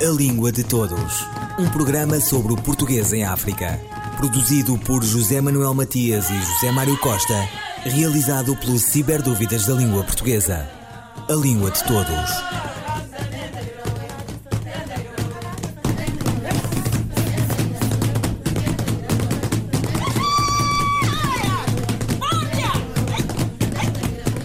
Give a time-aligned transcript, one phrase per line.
[0.00, 1.26] A Língua de Todos.
[1.58, 3.80] Um programa sobre o português em África.
[4.16, 7.34] Produzido por José Manuel Matias e José Mário Costa.
[7.82, 10.70] Realizado pelo Ciberdúvidas da Língua Portuguesa.
[11.28, 12.30] A Língua de Todos.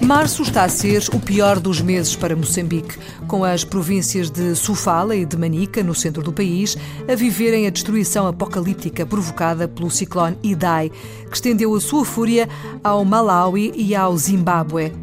[0.03, 2.99] Março está a ser o pior dos meses para Moçambique,
[3.33, 6.77] com as províncias de Sofala e de Manica, no centro do país,
[7.11, 10.91] a viverem a destruição apocalíptica provocada pelo ciclone Idai,
[11.27, 12.47] que estendeu a sua fúria
[12.83, 14.93] ao Malawi e ao Zimbábue.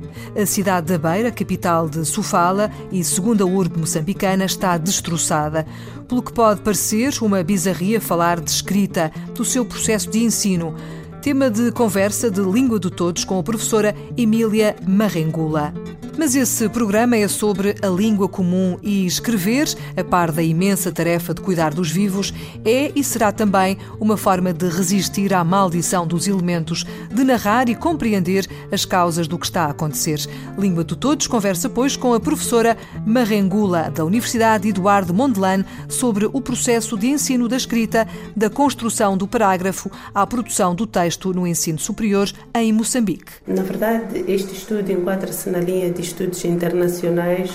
[0.40, 5.66] A cidade da Beira, capital de Sofala e segunda urbe moçambicana, está destroçada.
[6.06, 10.76] Pelo que pode parecer uma bizarria falar de escrita, do seu processo de ensino
[11.20, 15.74] tema de conversa de Língua de Todos com a professora Emília Marrengula.
[16.18, 21.32] Mas esse programa é sobre a língua comum e escrever, a par da imensa tarefa
[21.32, 26.26] de cuidar dos vivos, é e será também uma forma de resistir à maldição dos
[26.26, 30.20] elementos, de narrar e compreender as causas do que está a acontecer.
[30.58, 36.40] Língua de Todos conversa, pois, com a professora Marrengula, da Universidade Eduardo Mondlane, sobre o
[36.40, 41.78] processo de ensino da escrita, da construção do parágrafo à produção do texto no ensino
[41.78, 43.32] superior em Moçambique.
[43.46, 47.50] Na verdade, este estudo enquadra-se na linha de estudos internacionais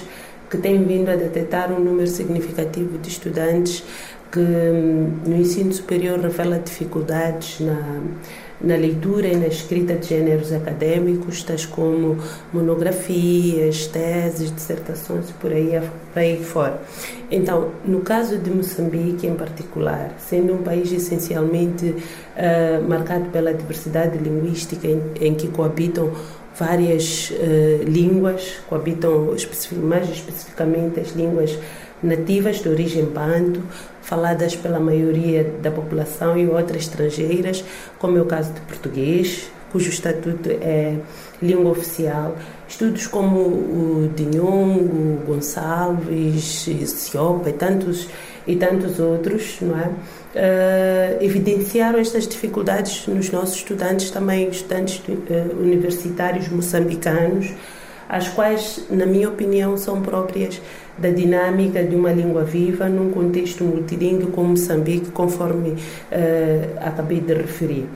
[0.49, 3.83] que têm vindo a detectar um número significativo de estudantes
[4.31, 8.01] que hum, no ensino superior revela dificuldades na,
[8.61, 12.17] na leitura e na escrita de gêneros acadêmicos, tais como
[12.51, 15.79] monografias, teses, dissertações, por aí,
[16.13, 16.81] por aí fora.
[17.29, 24.17] Então, no caso de Moçambique em particular, sendo um país essencialmente uh, marcado pela diversidade
[24.17, 26.11] linguística em, em que coabitam
[26.57, 29.35] várias uh, línguas, coabitam
[29.73, 31.57] mais especificamente as línguas
[32.01, 33.61] nativas de origem banto,
[34.01, 37.63] faladas pela maioria da população e outras estrangeiras,
[37.97, 40.95] como é o caso de português, cujo estatuto é
[41.41, 42.35] língua oficial.
[42.67, 48.07] Estudos como o Dinhongo, Gonçalves, Siopa e tantos,
[48.47, 49.91] e tantos outros, não é?
[50.35, 57.53] Uh, evidenciaram estas dificuldades nos nossos estudantes, também estudantes uh, universitários moçambicanos,
[58.09, 60.61] as quais, na minha opinião, são próprias
[60.97, 65.75] da dinâmica de uma língua viva num contexto multilingüe como Moçambique, conforme uh,
[66.81, 67.87] acabei de referir.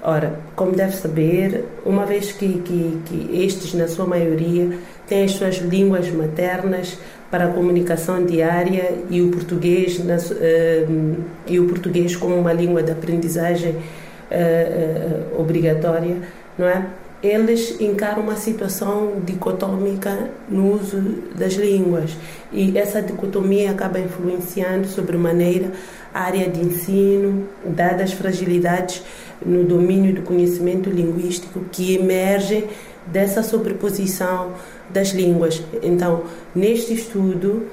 [0.00, 4.78] Ora, como deve saber, uma vez que, que, que estes, na sua maioria,
[5.08, 6.96] têm as suas línguas maternas
[7.30, 12.82] para a comunicação diária e o português, na, uh, e o português como uma língua
[12.82, 16.16] de aprendizagem uh, obrigatória,
[16.56, 16.86] não é?
[17.22, 21.00] eles encaram uma situação dicotômica no uso
[21.34, 22.16] das línguas
[22.52, 25.72] e essa dicotomia acaba influenciando sobremaneira
[26.14, 29.02] a área de ensino, dadas as fragilidades
[29.44, 32.64] no domínio do conhecimento linguístico que emergem
[33.12, 34.54] dessa sobreposição
[34.90, 35.62] das línguas.
[35.82, 36.24] Então,
[36.54, 37.66] neste estudo,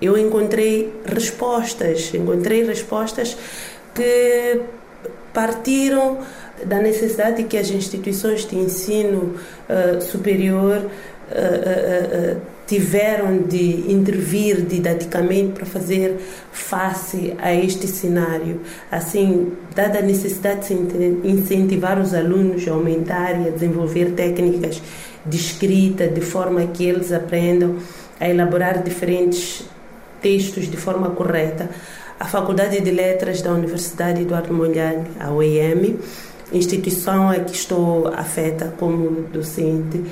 [0.00, 3.36] eu encontrei respostas, encontrei respostas
[3.94, 4.60] que
[5.32, 6.18] partiram
[6.64, 9.34] da necessidade que as instituições de ensino
[9.68, 16.18] uh, superior uh, uh, tiveram de intervir didaticamente para fazer
[16.52, 18.60] face a este cenário.
[18.92, 24.82] Assim, dada a necessidade de incentivar os alunos a aumentar e a desenvolver técnicas
[25.24, 27.76] de escrita, de forma que eles aprendam
[28.20, 29.64] a elaborar diferentes
[30.20, 31.70] textos de forma correta,
[32.20, 35.98] a Faculdade de Letras da Universidade Eduardo Mondlane, a UEM,
[36.52, 40.02] instituição a que estou afeta como docente,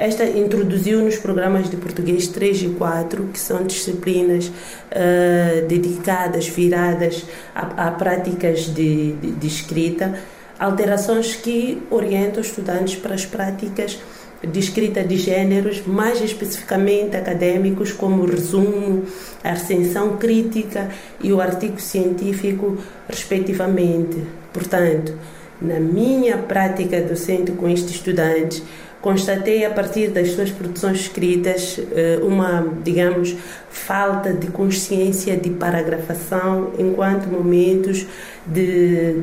[0.00, 7.26] esta introduziu nos programas de português 3 e 4, que são disciplinas uh, dedicadas, viradas
[7.54, 10.18] a, a práticas de, de, de, escrita,
[10.58, 13.98] alterações que orientam estudantes para as práticas
[14.42, 19.04] de escrita de gêneros, mais especificamente acadêmicos, como o resumo,
[19.44, 20.88] a recensão crítica
[21.22, 24.16] e o artigo científico, respectivamente.
[24.50, 25.14] Portanto,
[25.60, 28.62] na minha prática docente com estes estudantes,
[29.00, 33.34] constatei a partir das suas produções escritas eh, uma, digamos,
[33.70, 38.06] falta de consciência de paragrafação enquanto momentos
[38.46, 39.16] de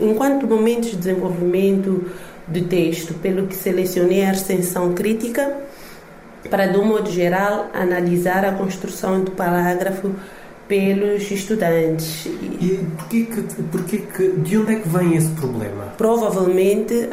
[0.00, 2.04] enquanto momentos de desenvolvimento
[2.46, 5.54] do texto, pelo que selecionei a recensão crítica
[6.48, 10.14] para, de um modo geral, analisar a construção do parágrafo
[10.68, 12.26] pelos estudantes.
[12.26, 13.42] E porquê que,
[13.72, 15.94] porquê que, de onde é que vem esse problema?
[15.96, 17.08] Provavelmente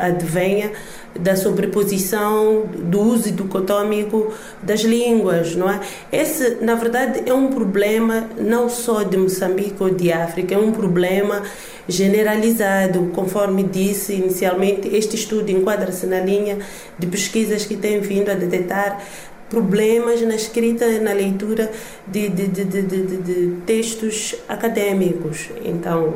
[0.00, 0.70] advenha
[1.18, 4.32] da sobreposição do uso dicotômico
[4.62, 5.80] das línguas, não é?
[6.12, 10.70] Esse, na verdade, é um problema não só de Moçambique ou de África, é um
[10.70, 11.42] problema
[11.88, 13.10] generalizado.
[13.12, 16.58] Conforme disse inicialmente, este estudo enquadra-se na linha
[16.96, 19.02] de pesquisas que têm vindo a detectar
[19.50, 21.70] problemas na escrita e na leitura
[22.06, 25.50] de, de, de, de, textos acadêmicos.
[25.64, 26.14] Então,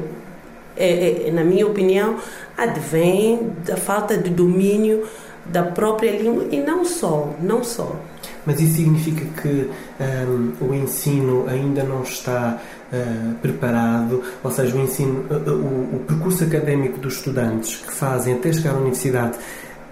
[0.77, 2.17] é, é, na minha opinião,
[2.57, 5.07] advém da falta de domínio
[5.45, 8.01] da própria língua e não só, não só.
[8.47, 9.71] Mas isso significa que
[10.01, 12.61] um, o ensino ainda não está
[12.93, 18.35] uh, preparado, ou seja, o ensino, uh, o, o percurso académico dos estudantes que fazem
[18.35, 19.39] até chegar à universidade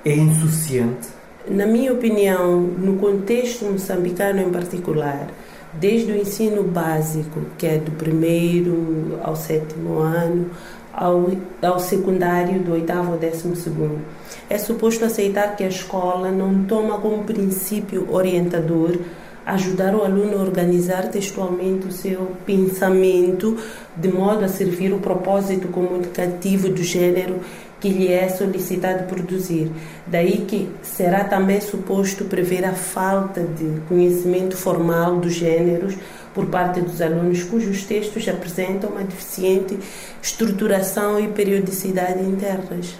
[0.04, 1.08] é insuficiente?
[1.48, 5.26] Na minha opinião, no contexto moçambicano em particular,
[5.72, 10.50] desde o ensino básico, que é do primeiro ao sétimo ano,
[10.92, 11.30] ao,
[11.60, 14.00] ao secundário, do oitavo ao décimo segundo.
[14.48, 18.96] É suposto aceitar que a escola não toma como princípio orientador
[19.44, 23.56] ajudar o aluno a organizar textualmente o seu pensamento
[23.96, 27.40] de modo a servir o propósito comunicativo do gênero
[27.82, 29.68] que lhe é solicitado produzir.
[30.06, 35.96] Daí que será também suposto prever a falta de conhecimento formal dos gêneros
[36.32, 39.76] por parte dos alunos cujos textos apresentam uma deficiente
[40.22, 42.94] estruturação e periodicidade internas.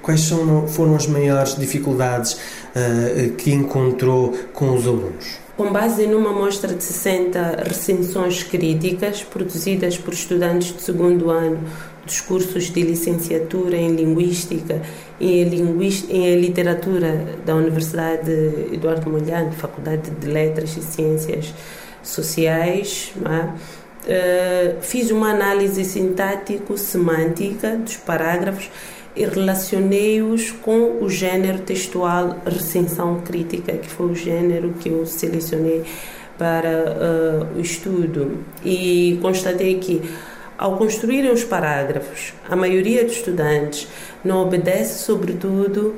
[0.00, 5.43] Quais são, foram as maiores dificuldades uh, que encontrou com os alunos?
[5.56, 11.60] Com base numa amostra de 60 recensões críticas produzidas por estudantes de segundo ano
[12.04, 14.82] dos cursos de licenciatura em Linguística
[15.20, 18.32] e em, Literatura da Universidade
[18.72, 21.54] Eduardo Mondlane, Faculdade de Letras e Ciências
[22.02, 24.74] Sociais, é?
[24.74, 28.68] uh, fiz uma análise sintático-semântica dos parágrafos
[29.16, 35.84] e relacionei-os com o gênero textual recensão crítica, que foi o gênero que eu selecionei
[36.36, 38.38] para uh, o estudo.
[38.64, 40.02] E constatei que,
[40.58, 43.86] ao construírem os parágrafos, a maioria dos estudantes
[44.24, 45.94] não obedece, sobretudo,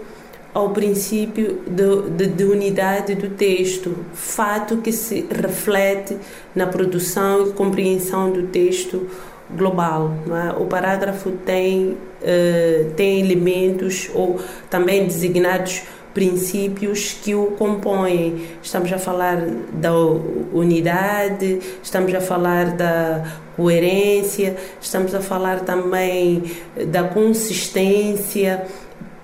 [0.53, 6.17] ao princípio de, de, de, unidade do texto, fato que se reflete
[6.55, 9.07] na produção e compreensão do texto
[9.51, 10.13] global.
[10.27, 10.61] É?
[10.61, 15.83] O parágrafo tem, uh, tem elementos ou também designados
[16.17, 18.47] princípios que o compõem.
[18.63, 19.37] Estamos a falar
[19.75, 23.23] da unidade, estamos a falar da
[23.55, 26.43] coerência, estamos a falar também
[26.87, 28.67] da consistência.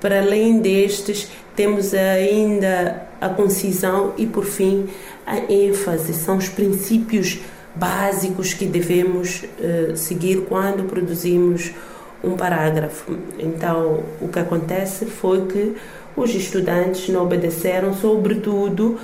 [0.03, 4.87] Para além destes, temos ainda a concisão e, por fim,
[5.27, 6.13] a ênfase.
[6.13, 7.39] São os princípios
[7.75, 11.73] básicos que devemos uh, seguir quando produzimos
[12.23, 13.17] um parágrafo.
[13.39, 15.77] Então, o que acontece foi que
[16.17, 18.99] os estudantes não obedeceram, sobretudo,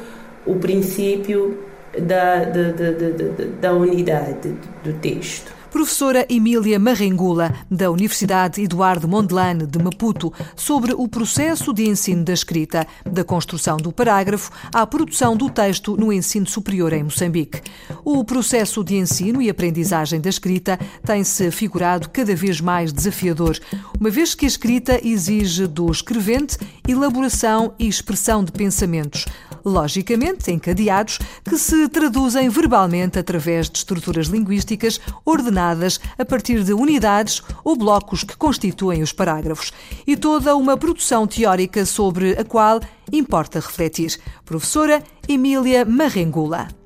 [0.47, 1.59] o princípio
[1.99, 4.55] da, da, da, da, da unidade
[4.85, 5.57] do texto.
[5.79, 12.33] Professora Emília Marrengula, da Universidade Eduardo Mondlane de Maputo, sobre o processo de ensino da
[12.33, 17.63] escrita, da construção do parágrafo à produção do texto no ensino superior em Moçambique.
[18.05, 20.77] O processo de ensino e aprendizagem da escrita
[21.07, 23.57] tem-se figurado cada vez mais desafiador,
[24.01, 26.59] uma vez que a escrita exige do escrevente
[26.89, 29.27] elaboração e expressão de pensamentos,
[29.64, 37.43] logicamente encadeados, que se traduzem verbalmente através de estruturas linguísticas ordenadas a partir de unidades
[37.65, 39.72] ou blocos que constituem os parágrafos,
[40.06, 42.81] e toda uma produção teórica sobre a qual
[43.12, 44.19] importa refletir.
[44.44, 46.78] Professora Emília Marrengula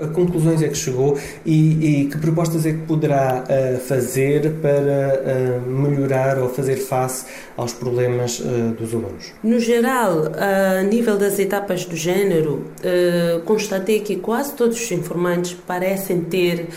[0.00, 5.60] a conclusões é que chegou e, e que propostas é que poderá uh, fazer para
[5.62, 7.26] uh, melhorar ou fazer face
[7.56, 9.32] aos problemas uh, dos alunos?
[9.42, 12.64] No geral, a nível das etapas do género,
[13.44, 16.68] constatei que quase todos os informantes parecem ter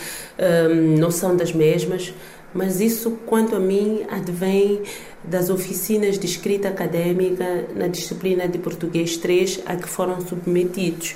[0.98, 2.14] noção das mesmas,
[2.54, 4.82] mas isso, quanto a mim, advém
[5.24, 11.16] das oficinas de escrita académica na disciplina de português 3 a que foram submetidos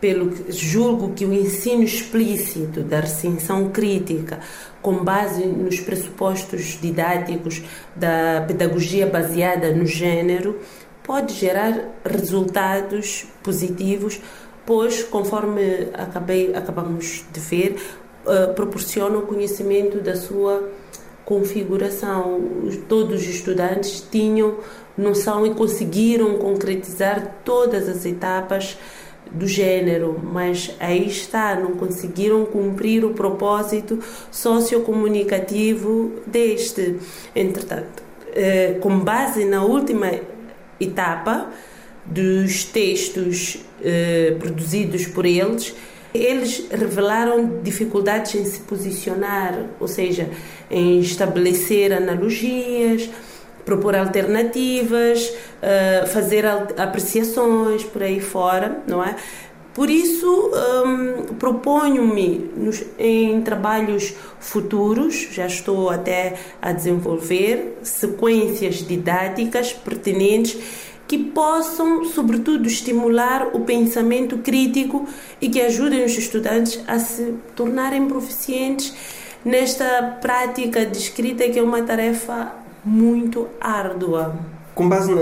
[0.00, 4.40] pelo que julgo que o ensino explícito da recensão crítica,
[4.80, 7.62] com base nos pressupostos didáticos
[7.94, 10.58] da pedagogia baseada no gênero,
[11.02, 14.20] pode gerar resultados positivos,
[14.64, 17.76] pois, conforme acabei, acabamos de ver,
[18.24, 20.70] uh, proporciona o conhecimento da sua
[21.24, 22.40] configuração.
[22.88, 24.58] Todos os estudantes tinham
[24.96, 28.76] noção e conseguiram concretizar todas as etapas
[29.32, 36.98] do gênero, mas aí está, não conseguiram cumprir o propósito sociocomunicativo deste.
[37.34, 38.02] Entretanto,
[38.34, 40.10] eh, com base na última
[40.80, 41.50] etapa
[42.04, 45.74] dos textos eh, produzidos por eles,
[46.12, 50.28] eles revelaram dificuldades em se posicionar, ou seja,
[50.70, 53.08] em estabelecer analogias,
[53.70, 59.14] propor alternativas, uh, fazer apreciações por aí fora, não é?
[59.72, 60.50] Por isso,
[60.84, 62.50] um, proponho-me
[62.98, 70.58] em trabalhos futuros, já estou até a desenvolver sequências didáticas pertinentes
[71.06, 75.08] que possam, sobretudo, estimular o pensamento crítico
[75.40, 78.92] e que ajudem os estudantes a se tornarem proficientes
[79.44, 84.34] nesta prática de escrita que é uma tarefa muito árdua.
[84.74, 85.12] Com base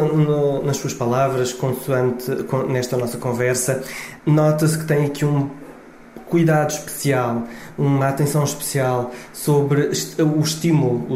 [0.64, 3.82] nas suas palavras, consoante com, nesta nossa conversa,
[4.24, 5.50] nota-se que tem aqui um
[6.28, 7.44] cuidado especial,
[7.76, 11.06] uma atenção especial sobre o estímulo,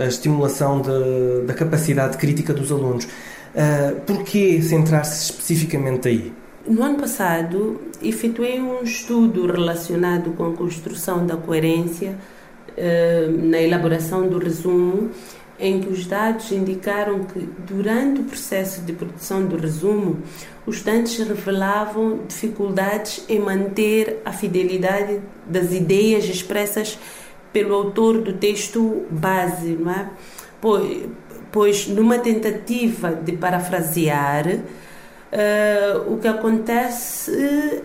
[0.00, 3.04] a estimulação de, da capacidade crítica dos alunos.
[3.04, 6.32] Uh, Por que centrar-se especificamente aí?
[6.66, 12.16] No ano passado, efetuei um estudo relacionado com a construção da coerência
[12.70, 15.10] uh, na elaboração do resumo
[15.58, 20.18] em que os dados indicaram que, durante o processo de produção do resumo,
[20.66, 26.98] os estudantes revelavam dificuldades em manter a fidelidade das ideias expressas
[27.52, 30.06] pelo autor do texto base, é?
[30.60, 31.06] Pois,
[31.52, 37.30] pois numa tentativa de parafrasear, uh, o que acontece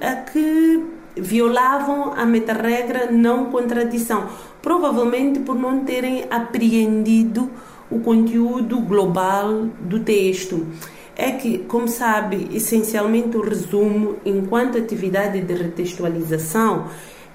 [0.01, 0.83] é que
[1.15, 4.29] violavam a meta-regra não contradição,
[4.61, 7.49] provavelmente por não terem apreendido
[7.89, 10.67] o conteúdo global do texto.
[11.15, 16.87] É que, como sabe, essencialmente o resumo, enquanto atividade de retextualização,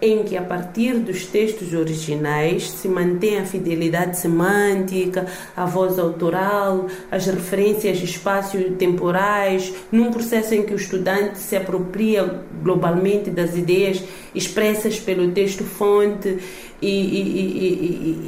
[0.04, 6.86] em que a partir dos textos originais se mantém a fidelidade semântica, a voz autoral,
[7.10, 15.00] as referências espaço-temporais, num processo em que o estudante se apropria globalmente das ideias expressas
[15.00, 16.38] pelo texto-fonte
[16.82, 18.18] e, e,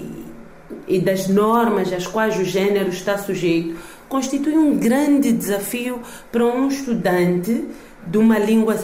[0.89, 3.77] e, e, das normas às quais o gênero está sujeito,
[4.09, 6.01] constitui um grande desafio
[6.33, 7.65] para um estudante
[8.07, 8.77] de uma língua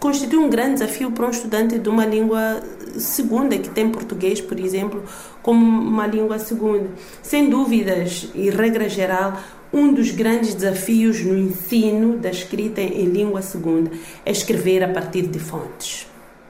[0.00, 2.62] constitui um grande desafio para um estudante de uma língua
[2.98, 5.02] segunda que tem português, por exemplo,
[5.42, 6.88] como uma língua segunda.
[7.22, 9.38] Sem dúvidas e regra geral,
[9.72, 13.90] um dos grandes desafios no ensino da escrita em língua segunda
[14.24, 16.06] é escrever a partir de fontes.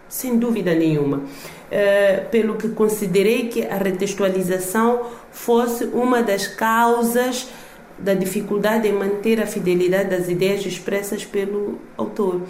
[0.08, 1.18] Sem dúvida nenhuma.
[1.18, 7.48] Uh, pelo que considerei que a retextualização fosse uma das causas
[7.98, 12.42] da dificuldade em manter a fidelidade das ideias expressas pelo autor.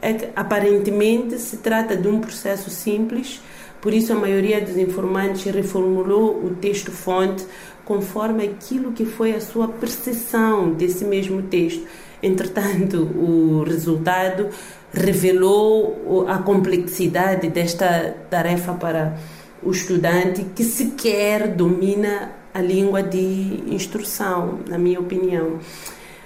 [0.00, 3.40] É que, aparentemente, se trata de um processo simples,
[3.80, 7.44] por isso a maioria dos informantes reformulou o texto-fonte
[7.84, 11.84] conforme aquilo que foi a sua percepção desse mesmo texto.
[12.22, 14.48] Entretanto, o resultado
[14.92, 19.18] revelou a complexidade desta tarefa para
[19.62, 25.58] o estudante que sequer domina a língua de instrução, na minha opinião.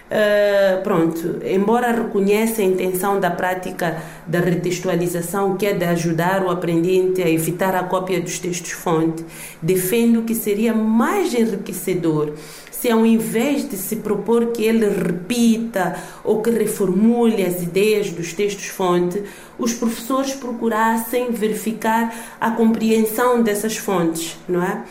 [0.07, 6.51] Uh, pronto, embora reconheça a intenção da prática da retextualização, que é de ajudar o
[6.51, 9.25] aprendente a evitar a cópia dos textos-fonte,
[9.61, 12.35] defendo que seria mais enriquecedor
[12.71, 18.33] se, ao invés de se propor que ele repita ou que reformule as ideias dos
[18.33, 19.25] textos-fonte,
[19.59, 24.85] os professores procurassem verificar a compreensão dessas fontes, não é?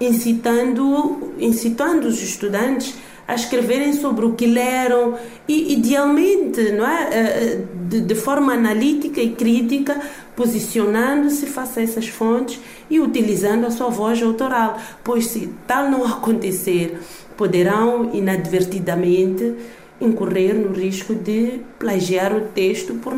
[0.00, 2.94] Incitando, incitando os estudantes
[3.28, 5.16] a escreverem sobre o que leram
[5.46, 7.08] e, idealmente, não é?
[7.12, 10.00] Eh, eh, de, de forma analítica e crítica,
[10.34, 12.58] posicionando-se face a essas fontes
[12.90, 16.98] e utilizando a sua voz autoral, pois se tal não acontecer,
[17.36, 19.54] poderão inadvertidamente
[20.00, 23.14] incorrer no risco de plagiar o texto por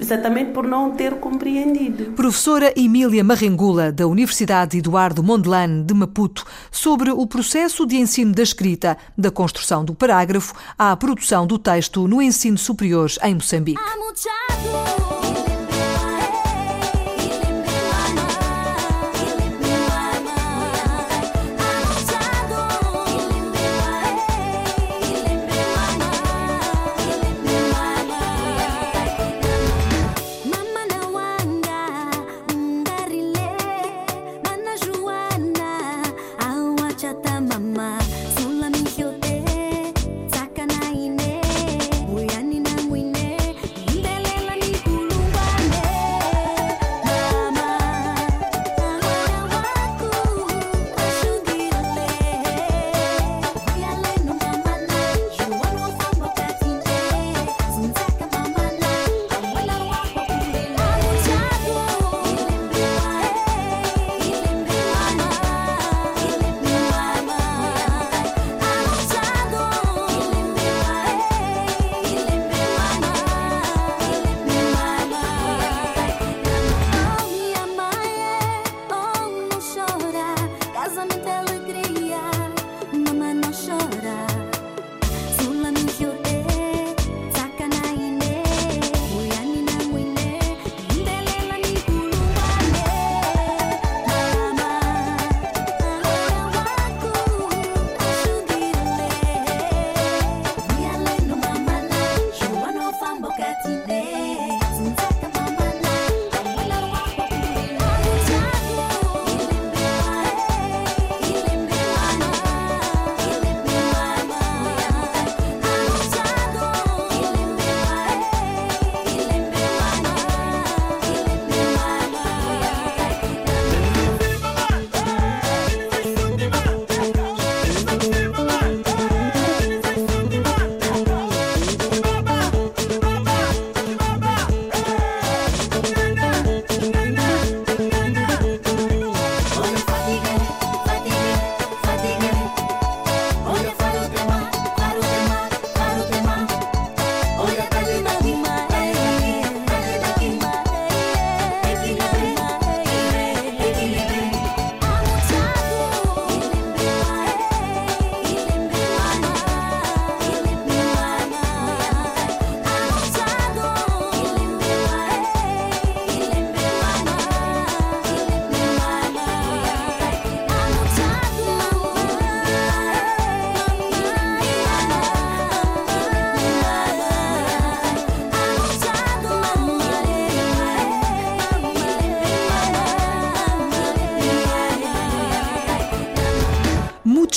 [0.00, 2.12] exatamente por não ter compreendido.
[2.12, 8.42] Professora Emília Marrengula, da Universidade Eduardo Mondlane de Maputo, sobre o processo de ensino da
[8.42, 13.80] escrita, da construção do parágrafo à produção do texto no ensino superior em Moçambique.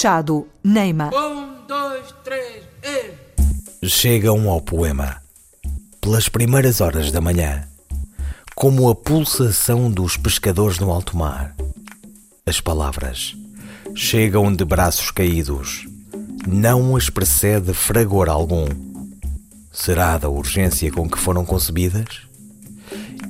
[0.09, 1.11] Machado, Neima.
[1.13, 3.87] Um, dois, três, e...
[3.87, 5.21] Chegam ao poema.
[6.01, 7.67] Pelas primeiras horas da manhã,
[8.55, 11.55] como a pulsação dos pescadores no alto mar.
[12.43, 13.35] As palavras
[13.93, 15.87] chegam de braços caídos,
[16.47, 18.65] não as precede fragor algum.
[19.71, 22.21] Será da urgência com que foram concebidas?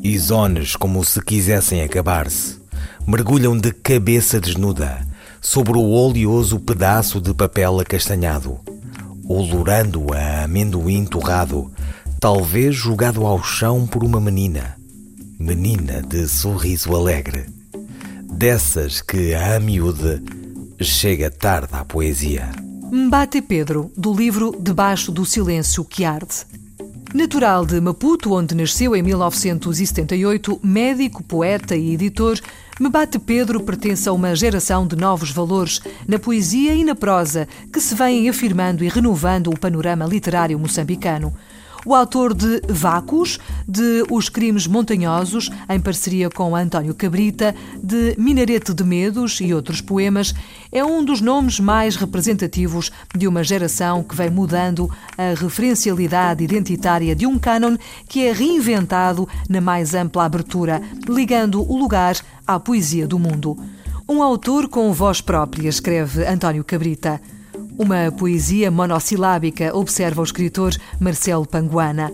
[0.02, 2.58] Isones como se quisessem acabar-se,
[3.06, 5.09] mergulham de cabeça desnuda
[5.42, 8.60] sobre o oleoso pedaço de papel acastanhado,
[9.28, 11.72] olorando a amendoim torrado,
[12.20, 14.76] talvez jogado ao chão por uma menina,
[15.40, 17.46] menina de sorriso alegre,
[18.32, 20.22] dessas que a miúde
[20.82, 22.50] chega tarde à poesia.
[22.92, 26.46] Mbate Pedro, do livro Debaixo do Silêncio que Arde.
[27.14, 32.40] Natural de Maputo, onde nasceu em 1978, médico, poeta e editor,
[32.80, 37.82] Mbate Pedro pertence a uma geração de novos valores na poesia e na prosa que
[37.82, 41.34] se vêm afirmando e renovando o panorama literário moçambicano
[41.86, 48.74] o autor de Vácuos, de Os Crimes Montanhosos, em parceria com António Cabrita, de Minarete
[48.74, 50.34] de Medos e outros poemas,
[50.72, 57.16] é um dos nomes mais representativos de uma geração que vem mudando a referencialidade identitária
[57.16, 62.16] de um cânon que é reinventado na mais ampla abertura, ligando o lugar
[62.46, 63.58] à poesia do mundo.
[64.08, 67.22] Um autor com voz própria, escreve António Cabrita.
[67.80, 72.12] Uma poesia monossilábica, observa o escritor Marcelo Panguana.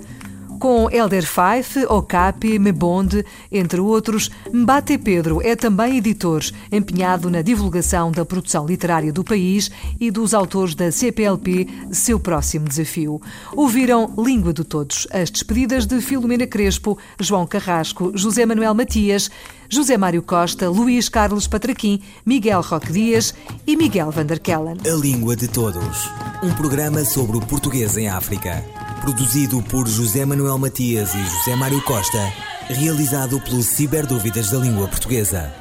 [0.66, 8.12] Com Elder Fife, Okapi, Mebonde, entre outros, Mbate Pedro é também editor, empenhado na divulgação
[8.12, 13.22] da produção literária do país e dos autores da CPLP, seu próximo desafio.
[13.56, 19.30] Ouviram Língua de Todos, as despedidas de Filomena Crespo, João Carrasco, José Manuel Matias,
[19.70, 23.36] José Mário Costa, Luís Carlos Patraquim, Miguel Roque Dias
[23.68, 24.78] e Miguel Vanderkellen.
[24.84, 26.10] A Língua de Todos.
[26.42, 28.66] Um programa sobre o português em África.
[29.06, 32.34] Produzido por José Manuel Matias e José Mário Costa.
[32.68, 35.54] Realizado pelo Ciberdúvidas da Língua Portuguesa.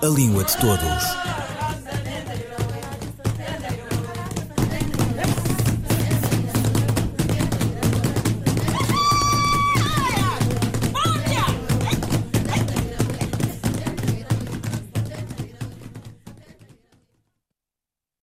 [0.00, 1.53] A Língua de Todos.